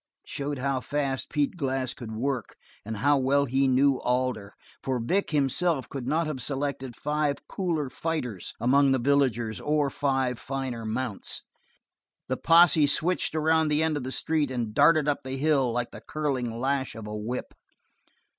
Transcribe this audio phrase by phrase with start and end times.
[0.23, 4.97] It showed how fast Pete Glass could work and how well he knew Alder, for
[4.99, 10.85] Vic himself could not have selected five cooler fighters among the villagers or five finer
[10.87, 11.43] mounts.
[12.29, 15.91] The posse switched around the end of the street and darted up the hill like
[15.91, 17.53] the curling lash of a whip.